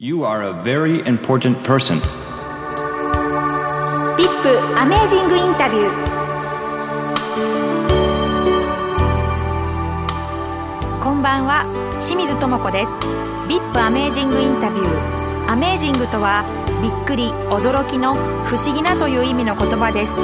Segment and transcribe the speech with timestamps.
[0.00, 1.98] You are a very important person.
[4.16, 5.92] ビップアメージングインタビュー。
[11.02, 11.64] こんばんは
[11.98, 12.94] 清水智子です。
[13.48, 15.50] ビップアメージングインタビュー。
[15.50, 16.44] アメージングとは
[16.80, 18.14] びっくり驚きの
[18.46, 20.14] 不思議なという意味の言葉です。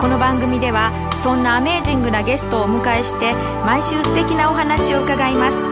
[0.00, 0.90] この番組では
[1.22, 3.34] そんなアメージングなゲストをお迎えして
[3.64, 5.62] 毎週素敵なお話を伺います。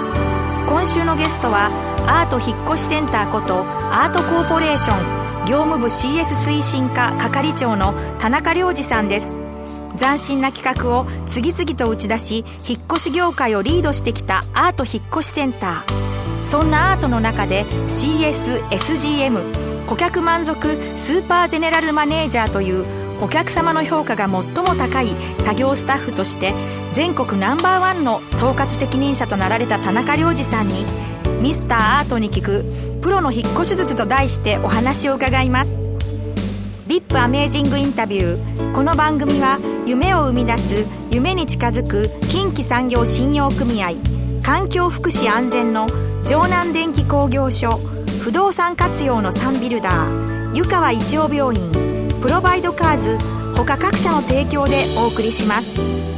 [0.68, 9.36] 今週のゲストはアート引越センターことアートコーポレーション業務部 CS 推進課係長の田中良二さんです。
[9.98, 16.44] 斬新な企画を次々と打ち出し引っ越し業界をリードしてきたアート引越しセンター。
[16.46, 22.86] そんなアートの中で CSSGM 顧客満足スーパーゼネラルマネージャーという
[23.20, 24.42] お客様の評価が最も
[24.76, 26.54] 高い作業スタッフとして
[26.94, 30.86] 全国ナンバーワンの統括責任者となられた田中良二さんに
[31.40, 32.64] 「ミスターアートに聞く
[33.00, 35.78] プロの引っ越し術」と題してお話を伺います。
[36.86, 38.72] ビップアメージングインタビュー。
[38.72, 43.92] この番組は夢を生み出す夢に近づく近畿産業信用組合
[44.42, 45.86] 環境福祉安全の
[46.22, 47.80] 城南電機工業所
[48.20, 51.70] 不動産活用のサンビルダー湯川一応病院
[52.20, 53.18] プロバイドカーズ
[53.56, 56.17] 他各社の提供でお送りします。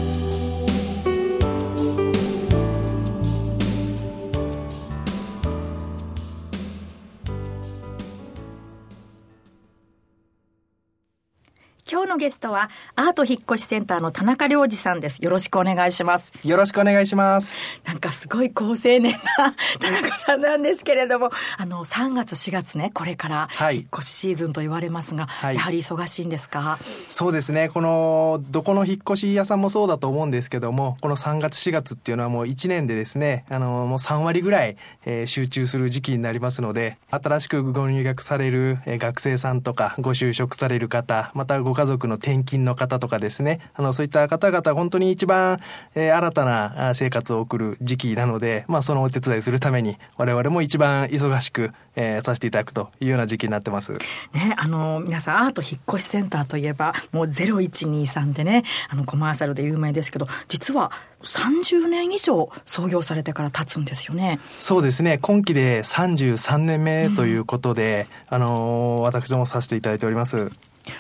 [11.90, 15.18] 今日のゲストはアート引越センターの田中良二さんです。
[15.24, 16.32] よろしくお願いします。
[16.46, 17.58] よろしくお願いします。
[17.84, 19.18] なんかすごい高青年な
[19.80, 23.78] 田中さんなんですけれども、あの、3月4月ね、これからはい。
[23.78, 25.56] 引っ越しシーズンと言われますが、はい。
[25.56, 26.78] やはり忙しいんですか？
[27.08, 27.68] そうですね。
[27.68, 45.58] この、どこの引っ越し屋さんもそうだと思うんですけども、この3月4月っていうのはもう1年でですね、あの、もう3割ぐらい、えー集中する時期になりますので、新しくご入学される、えー学生さんとか、ご就職される方、またご家族の転勤の方とかですね、あの、そういった方々、本当に一番、
[45.94, 53.92] えー新たなあ生活を送る時期なので、まあ、そのお手伝いするために、我々も一番忙しく、えーさせていただくというような時期になってます。
[54.34, 64.40] ね、あの、皆さん、アート引っ越しセンターといえば、もう0123でね、あの、コマーシャルで有名ですけど、実は30年以上創業されてから経つんですよね。
[64.58, 70.50] そうですね今期で33年目ということで、あのー私どもさせていただいております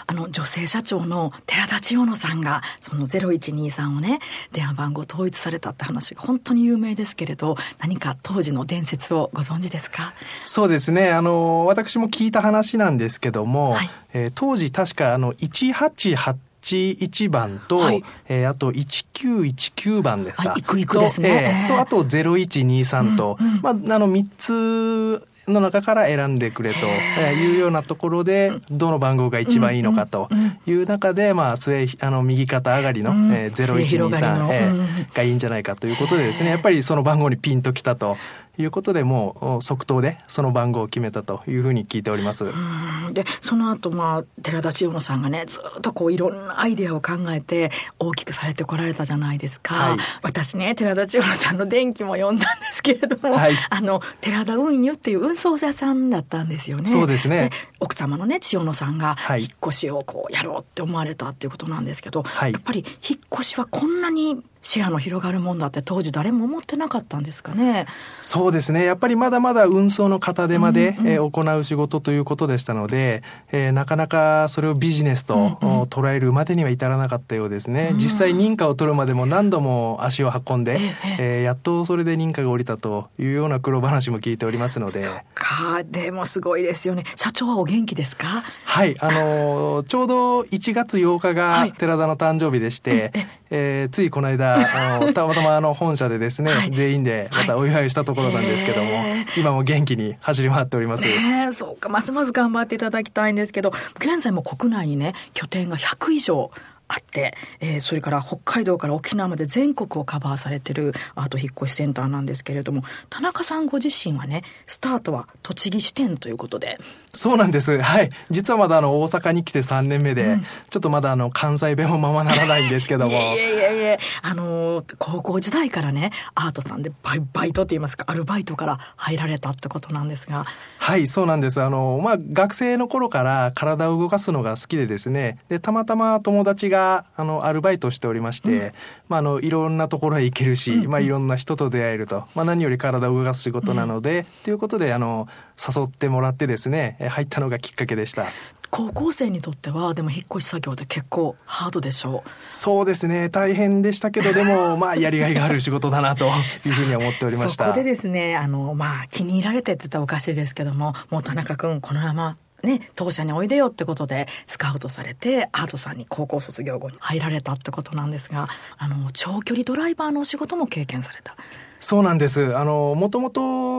[0.06, 4.18] あの女性社長の寺田千代乃さんがその0123をね
[4.52, 10.12] 電話番号統一されたって話が本当に有名ですけれど何か当時の伝説をご存知ですか？
[10.44, 11.10] そうですね。
[11.12, 13.90] あのー私も聞いた話なんですけども、はい。
[14.12, 18.02] えー当時確かあの188番と、はい。
[18.28, 20.50] えーあと1919番ですか。
[20.50, 21.28] はいいくいくですね。
[21.28, 23.60] と,、えーとあと0123と、うんうん。
[23.62, 26.86] まあ、あの3つの中から選んでくれと
[27.18, 30.28] えーいうようなところでどの番号が一番いいのかと
[30.66, 33.32] いう中で、まあ、末あの右肩上がりの、うん。
[33.32, 34.48] えー末広がりの。
[34.50, 38.16] 0123、えがいいんじゃないかということでですねやっぱりその番号にピンときたと
[38.58, 42.44] いうことでもうお即答でその番号を決めたというふうに聞いております。
[42.44, 43.14] うん。
[43.14, 49.98] でその後まあ寺田千代乃さんがねずっとこういろんなアイデアを考えて大きくされてこられたじゃないですか、はい。
[50.22, 53.52] 私ね寺田千代乃さんの電気も読んだんですけれども、はい。
[53.70, 56.88] あの寺田運輸っていう運送屋さんだったんですよね。
[56.88, 57.50] そうですね。
[57.78, 59.40] 奥様のね千代乃さんがはい。
[59.40, 62.52] 引っ越しをこうやろうって思われたっていうことなんですけど、はい。
[62.52, 67.86] やっぱり引っ越しはこんなにシェアの広がるもんだって当時誰も思ってなかったんですかね。
[68.22, 68.84] そうですね。
[68.84, 73.22] やっぱりまだまだ運送の方手間で、えー行う仕事ということでしたので、
[73.52, 80.78] えーなかなかそれをビジネスと、お捉えるまでには至らなかったようですね、実際認可を取るまでも何度も足を運んで、
[81.18, 85.00] えーやっとそれで認可が下りたというような苦労話も聞いておりますので。
[85.34, 85.82] か。
[85.84, 87.04] でもすごいですよね。
[87.16, 88.44] 社長はお元気ですか？
[88.64, 88.94] はい。
[89.00, 91.70] あのーちょうど1月8日はい。
[91.70, 93.12] が寺田の誕生日でして、
[93.50, 96.70] えーついこの間あの たまたまあの本社でですね、はい。
[96.70, 101.06] 全員でまたお祝いしたところなんですけども、へ今も元気に走り回っております。
[101.06, 106.50] ねえそうかますます頑張っていただきたいんですけど現在も国内にね拠点が100以上
[106.90, 116.78] あって、えーそれから北海道から沖縄まで全国をカバーされてるアート引っ越しセンターなんですけれども田中さんご自身はねスタートは栃木支店ということで
[117.12, 117.80] そうなんです。
[117.80, 118.10] はい。
[118.30, 120.38] 実はまだあの大阪に来て3年目で、
[120.68, 123.12] ちょっとまだあの関西弁もままならないんですけども。
[123.12, 130.46] いえいえいえあのー高校時代からねアートさんでバイバイトって言いますかアルバイトから入られたってことなんですが、
[130.78, 136.79] はいそうなんですあの、まあ、学生の頃から体を動かすのが好きでですねでたまたま友達が
[137.16, 138.72] あのアルバイトしておりまして、うん、
[139.08, 145.28] まあ、あのいろんなところへ行けるし、うんうん、まあ、いろんな人と出会えると、まあ、何より体を動かす仕事なので、うん、ということであの
[145.58, 148.26] 誘ってもらってですね入ったのがきっかけでした。
[148.70, 152.30] 高校生にとってはでも引っ越し作業って結構ハードでしょう。
[152.56, 156.26] そうですね大変でしたけどでも まあやりがいがある仕事だなと
[156.64, 157.64] いうふうに思っておりました。
[157.64, 168.48] そこでですねあのまあ気に入られてって言ったらおかしいですけどももう田中君このままね、当社においでよってことでスカウトされてアートさんに高校卒業後に入られたってことなんですが
[168.78, 171.36] あの長距離ドライバーのお仕事も経験された。
[171.80, 172.56] そうなんです。
[172.56, 173.69] あの、もともと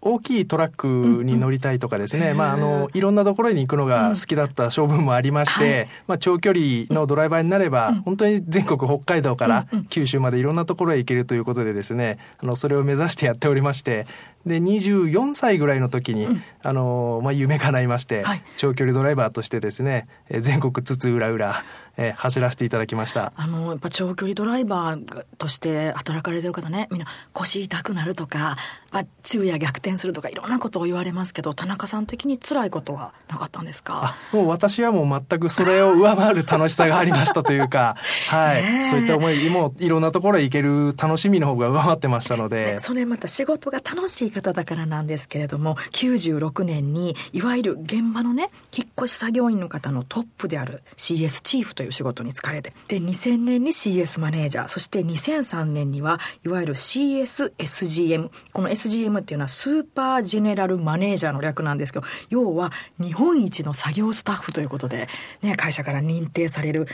[0.00, 14.06] 大きいトラックに乗りたいとかですね、うんうん、まあ、あの、いろんなところに行くのが好きだった性分もありまして、うんはい、まあ、長距離のドライバーになれば、うん、本当に全国北海道から九州までいろんなところへ行けるということでですね、あの、それを目指してやっておりまして、
[14.46, 21.62] で24歳ぐらいの時に、うん、あのまあ、夢叶いまして、はい、長距離ドライバーとしてですね全国津々浦々
[21.96, 23.32] えー、走らせていただきました。
[23.36, 26.88] あのやっぱ長距離ドライバーとして働かれてる方ね。
[26.90, 28.56] みんな腰痛くなるとか、
[28.92, 34.14] まあ、昼夜逆転するとかいろんなことを言われますけど田中さん的に辛いことはなかったんですか？
[34.32, 37.96] もう私はもう全くそれを上回る楽しさがありましたというか、
[38.28, 65.08] はい、そういった思いもいろんなところへ行ける楽しみの方が上回ってましたので、それまた仕事が楽しい方だからなんですけれども96年にいわゆる現場のね引っ越し作業員の方のトップである CS チーフという仕事に疲れてで2000年に CS マネージャーそして2003年にはいわゆる CSSGM この SGM っていうのはスーパージェネラルマネージャーの略なんですけど要は日本一の作業スタッフということで、
[65.42, 66.86] ね、会社から認定される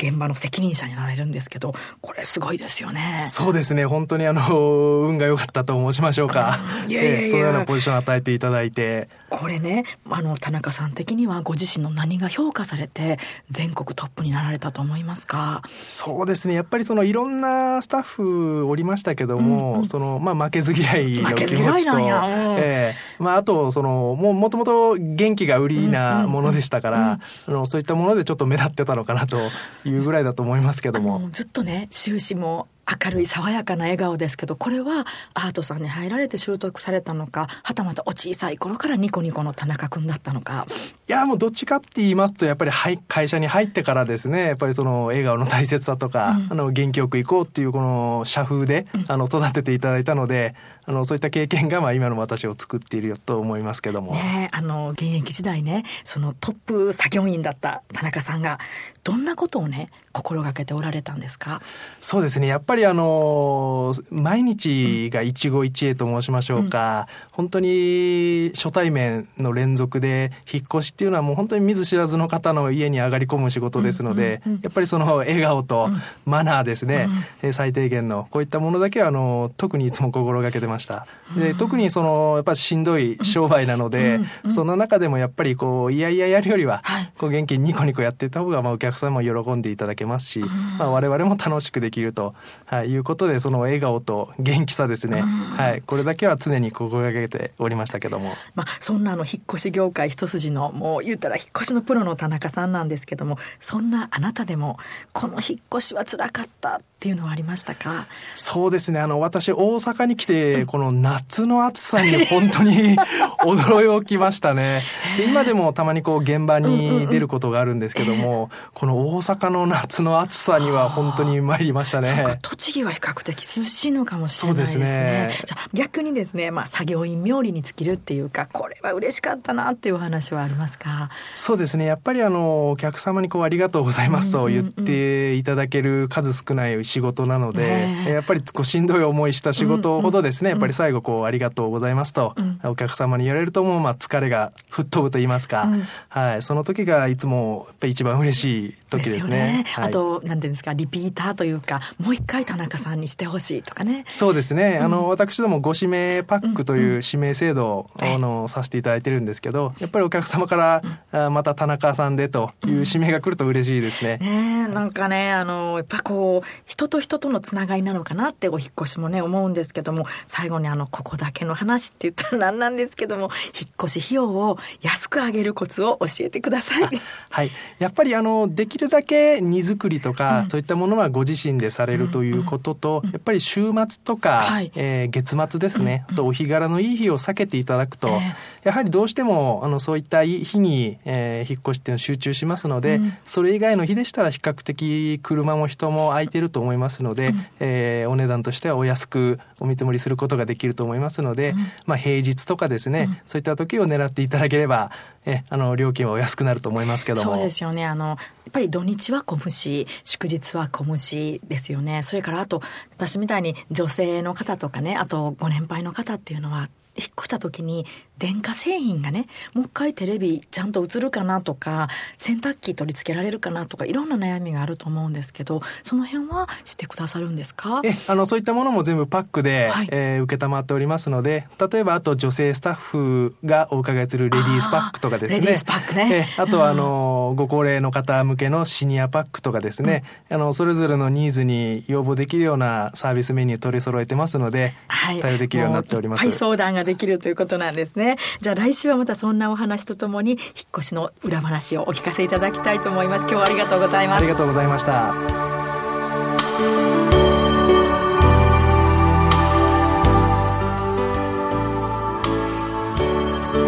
[0.00, 3.18] 現場の責任者になれるんですけど、これすごいですよね。
[3.28, 3.84] そうですね。
[3.84, 6.56] 本当にあの、運が良かったと申しましょうか。
[6.88, 9.08] いやいやいや、そのようなポジションを与えていただいて。
[9.30, 13.18] これね、あの、田中さん的にはご自身の何が評価されて、
[13.50, 15.62] 全国トップになられたと思いますか？
[15.88, 16.54] そうですね。
[16.54, 22.94] やっぱりそのいろんなスタッフおりましたけども、うんうん、その、まあ、負けず嫌いの気持ちと、ええ。
[23.18, 27.54] ー、まあ、あと、その、ももともと元気が売りなものでしたから、うん。
[27.54, 29.38] うんうん、そういったものでちょっと目立ってたのかなと
[29.84, 31.28] いうぐらいだと思いますけども。
[31.32, 32.66] ずっとね終始も
[33.04, 35.04] 明るい爽やかな笑顔ですけどこれは
[35.34, 40.66] アートさんに入られて習得されたのかはたまたお小さい頃からニコニコの田中君だったのか。
[41.08, 42.70] いやもうどっちかって言いますとやっぱり
[43.08, 50.54] 会社に入ってからですねやっぱりその笑顔の大切さとか、うん、あの元気よく行こうっていうこの社風で、うん、あの育てていただいたので
[50.84, 54.12] あのそういった経験がまあ今の私を作っているよと思いますけども。
[54.12, 58.58] ねあの現役時代ねそのトップ作業員だった田中さんが
[59.04, 61.60] どんなことをね心がけておられたんですか？
[62.00, 75.88] そうですねやっぱりあの毎日が一期一会と申しましょうか、うん、本当に初対面の連続で引っ越しっていうのはもう本当に見ず知らずの方の家に上がり込む仕事ですので、うんうんうん、やっぱりその笑顔と
[76.24, 77.08] マナーですね、
[77.42, 81.06] うん、最低限のこういったものだけはあの特にいつも心がけてました。
[81.36, 84.20] で特にそのやっぱしんどい商売なので、
[84.50, 86.82] その中でもやっぱりこういやいややるよりは、
[87.18, 90.40] こう元気にニコニコやっていた方がまあお客さんも喜んでいただけますし、
[90.78, 92.34] まあ、我々も楽しくできると、
[92.68, 104.78] はい、いうことでその笑顔と元気さですね、はい、これだけは常に心がけておりましたけども、まあ、そんなあの引っ越し業界一筋のもう言ったら引っ越しのプロの田中さんなんですけどもそんなあなたでも
[105.14, 108.08] この引っ越しはつらかったっていうのはありましたか？
[108.34, 108.98] そうですね。
[108.98, 112.96] あの私大阪に来てこの夏の暑さに 本当に
[113.44, 114.80] 驚きましたね。
[115.16, 122.38] で今でもたまにこう現場に出ることがあるんですけども、この大阪の夏の暑さには本当に参りましたね。
[122.42, 124.84] 栃木は比較的涼しいのかもしれないですね。
[124.86, 125.30] ね。
[125.32, 131.10] じゃ逆にですね、まあ、作業員冥利に尽きるっていうかこれは嬉しかったなっていう話はありますか？
[131.36, 131.84] そうですね。
[131.84, 145.68] やっぱりあのお客様にこうありがとうございますと言っていただける数少ない仕事なので、ね、やっぱりこうしんどい思いした仕事ほどですね、やっぱり最後こうありがとうございますと、お客様に言われるともうまあ疲れが吹っ飛ぶと言いますか、
[146.08, 149.28] はい、その時がいつもやっぱり一番嬉しい時ですね。
[149.28, 149.64] すね。
[149.68, 154.04] はい、あとなんていうんですかリピーターというかもう一回田中さんにしてほしいとかね。
[154.12, 154.78] そうですね。
[154.78, 164.18] あの、私どもご指名パックという指名制度を、あのさせていただいてるんですけど、やっぱりお客様から、うまた田中さんでという指名が来ると嬉しいですね。
[164.18, 166.46] ねなんかねあのやっぱこう
[166.78, 173.30] 人と人とのつながりなのかなってお引越しもね思うんですけども最後にあのここだけの話って言ったら何なんですけども
[173.60, 176.88] 引っ越し費用を安く上げるコツを教えてください。
[177.30, 183.08] はい、やっぱりあのできるだけ荷造りとか、うん、そういったものはご自身でされるということと、うん。
[183.08, 188.22] うん、やっぱり週末とか、はい、えー、月末ですね、あとお日柄のいい日を避けていただくと、えー、
[188.68, 201.56] やはりどうしてもあのそういった日に、えー、引っ越しっていうの集中しますので、うん、それ以外の日でしたら比較的車も人も空いてると思いますので、うん、えー、お値段としてはお安くお見積もりすることができると思いますので、うん、
[201.86, 204.90] まあ、平日とかですね、そういった時を狙っていただければ
[205.28, 207.32] えあの料金はお安くなると思いますけども。
[207.34, 207.84] そうですよね。
[207.84, 208.16] あのやっ
[208.52, 212.02] ぱり土日は小虫祝日は小虫ですよね。
[212.02, 212.62] それからあと
[212.96, 216.68] 私みたいに女性の方とかねあとご年配の方っていうのは
[216.98, 217.86] 引っ越した時に
[218.18, 227.80] 電化製品がねもう一回テレビちゃんと映るかなとか洗濯機取り付けられるかなとかいろんな悩みがあると思うんですけどその辺はしてくださるんですか？
[227.84, 235.40] えあのそういったものも全部パックで、はい、えー、承っておりますので例えばあと女性スタッフがお伺いするレディースパックとかですね。
[235.40, 246.32] レディースパックね、えあとはあの、ご高齢の方向けのシニアパックとかですね、うん、あのそれぞれのニーズに要望できるようなサービスメニュー取り揃えてますので、はい、対応できるようになっております。
[246.32, 248.16] 相談ができるということなんですね。
[248.40, 250.40] じゃあ来週はまたそんなお話とともに引っ
[250.78, 253.20] 越しの裏話をお聞かせいただきたいと思います。
[253.20, 254.22] 今日はありがとうございます。
[254.22, 255.14] ありがとうございました。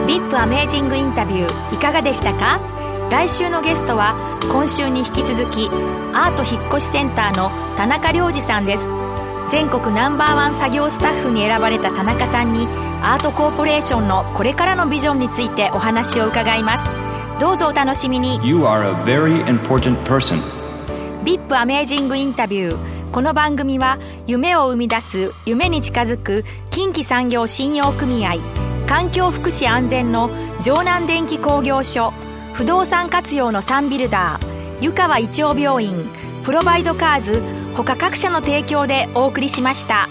[0.07, 2.59] ビップアメージングインタビューいかがでしたか？
[3.11, 4.15] 来週のゲストは
[4.51, 5.69] 今週に引き続き
[6.15, 8.89] アート引っ越しセンターの田中良二さんです
[9.51, 12.69] 全国ナンバーワン作業スタッフに選ばれた田中さんに
[13.03, 16.85] アートコーポレーションのこれからのビジョンについてお話を伺います。
[17.41, 18.47] どうぞお楽しみに。
[18.47, 20.41] You are a very important person.
[21.25, 23.01] VIP アメージングインタビュー。
[23.11, 28.37] この番組は夢を生み出す夢に近づく近畿産業信用組合
[28.87, 30.31] 環境福祉安全の
[30.61, 32.13] 城南電機工業所
[32.53, 36.09] 不動産活用のサンビルダー湯川一応病院
[36.45, 37.43] プロバイドカーズ
[37.77, 40.09] 他各社の提供でお送りしました。